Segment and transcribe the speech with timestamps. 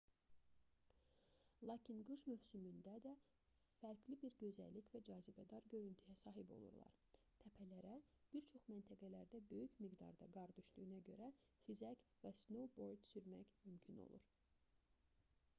[1.71, 3.11] lakin qış mövsümündə də
[3.81, 6.97] fərqli bir gözəllik və cazibədar görüntüyə sahib olurlar
[7.45, 7.93] təpələrə
[8.33, 11.31] bir çox məntəqələrdə böyük miqdarda qar düşdüyünə görə
[11.69, 14.29] xizək və snoubord sürmək mümkün olur